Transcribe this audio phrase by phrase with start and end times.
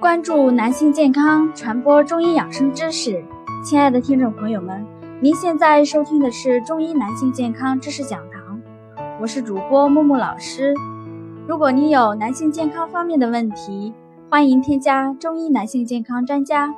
[0.00, 3.20] 关注男性健康，传播中医养生知识。
[3.64, 4.86] 亲爱的听众朋友们，
[5.20, 8.60] 您现在收听的是中医男性健康知识讲堂，
[9.20, 10.72] 我是主播木木老师。
[11.48, 13.92] 如果你有男性健康方面的问题，
[14.30, 16.72] 欢迎添加中医男性健康专家，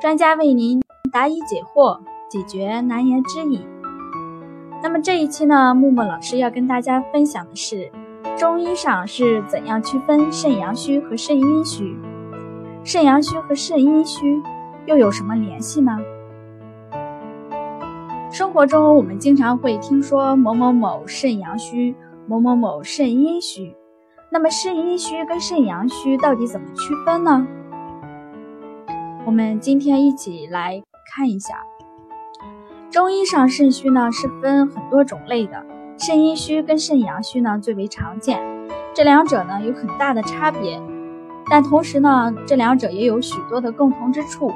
[0.00, 1.98] 专家为您答疑解惑，
[2.30, 3.66] 解决难言之隐。
[4.84, 7.90] 那么这一期呢，木木老师要跟大家分享的是，
[8.38, 11.96] 中医上是怎样区分肾阳虚和肾阴虚。
[12.86, 14.40] 肾阳虚和肾阴虚
[14.86, 15.98] 又有什么联系呢？
[18.30, 21.96] 生活中我们经常会听说某某某肾阳虚，
[22.28, 23.74] 某某某肾阴虚。
[24.30, 27.44] 那么肾阴虚跟肾阳虚到底怎么区分呢？
[29.24, 30.80] 我们今天一起来
[31.12, 31.56] 看一下。
[32.88, 35.66] 中医上肾虚呢是分很多种类的，
[35.98, 38.40] 肾阴虚跟肾阳虚呢最为常见，
[38.94, 40.80] 这两者呢有很大的差别。
[41.48, 44.52] 但同时呢，这两者也有许多的共同之处。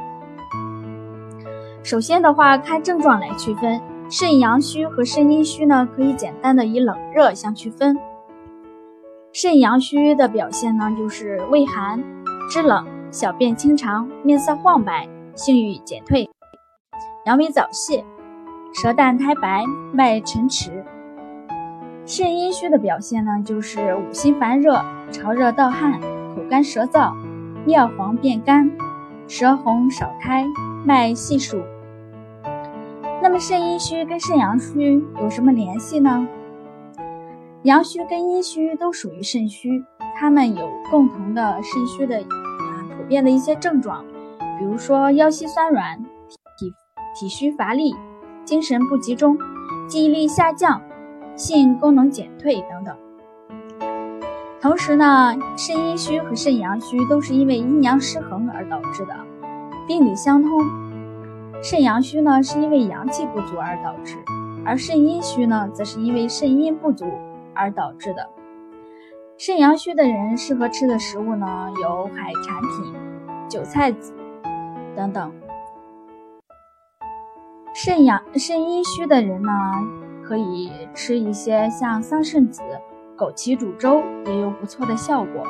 [1.82, 7.96] 首先的话，看症状来区分，肾阳虚和肾阴虚呢，可以简单的以冷热相区分。
[9.32, 12.02] 肾阳虚的表现呢，就是畏寒、
[12.50, 16.28] 肢冷、小便清长、面色晃白、性欲减退、
[17.24, 18.04] 阳痿早泄、
[18.74, 20.84] 舌淡苔白、脉沉迟。
[22.04, 26.00] 肾阴虚的表现呢，就是五心烦热、潮热盗汗。
[26.34, 27.14] 口干舌燥，
[27.64, 28.70] 尿黄变干，
[29.28, 30.44] 舌红少苔，
[30.84, 31.60] 脉细数。
[33.22, 36.26] 那么肾阴虚跟肾阳虚有什么联系呢？
[37.64, 39.84] 阳虚跟阴虚都属于肾虚，
[40.16, 44.02] 它们有共同的肾虚的啊普遍的一些症状，
[44.58, 46.02] 比如说腰膝酸软、
[46.58, 46.72] 体
[47.14, 47.94] 体虚乏力、
[48.44, 49.36] 精神不集中、
[49.86, 50.80] 记忆力下降、
[51.36, 52.96] 性功能减退等等。
[54.60, 59.16] 同时呢，肾阴虚和肾阳虚都是因为阴阳失衡而导致的，
[59.86, 60.50] 病理相通。
[61.62, 64.18] 肾阳虚呢是因为阳气不足而导致，
[64.64, 67.06] 而肾阴虚呢则是因为肾阴不足
[67.54, 68.28] 而导致的。
[69.38, 72.94] 肾阳虚的人适合吃的食物呢有海产品、
[73.48, 74.12] 韭菜籽
[74.94, 75.32] 等等。
[77.72, 79.52] 肾阳肾阴虚的人呢
[80.22, 82.62] 可以吃一些像桑葚子。
[83.20, 85.46] 枸杞煮粥也有不错的效果。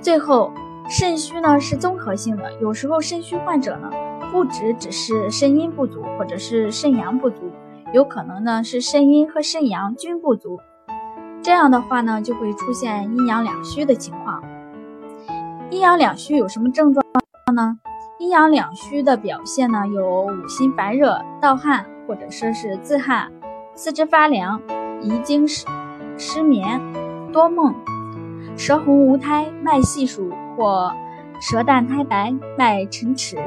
[0.00, 0.50] 最后，
[0.88, 3.90] 肾虚呢是综合性的，有时候肾虚患者呢
[4.32, 7.52] 不只只是肾阴不足，或者是肾阳不足，
[7.92, 10.58] 有可能呢是肾阴和肾阳均不足。
[11.42, 14.42] 这样的话呢，就会出现阴阳两虚的情况。
[15.68, 17.04] 阴阳两虚有什么症状
[17.54, 17.78] 呢？
[18.18, 23.30] 阴阳两虚的表现呢有五心烦热、盗汗，或者说是自汗。
[23.82, 24.60] 四肢发凉、
[25.00, 25.64] 遗精失
[26.18, 26.78] 失眠、
[27.32, 27.74] 多梦、
[28.54, 30.92] 舌红无苔、脉细数或
[31.40, 33.38] 舌淡苔白、脉沉迟。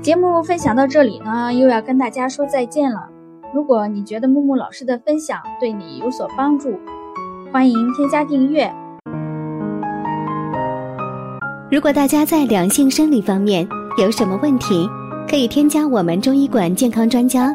[0.00, 3.06] 节目分享到这里呢，又要跟大家说再见了。
[3.52, 6.80] 如果你觉得木木老师的分享对你有所帮助，
[7.52, 8.72] 欢迎添加订阅。
[11.70, 14.88] 如果大家在两性生理方面有什么问题，
[15.28, 17.54] 可以添加我们中医馆健康专家。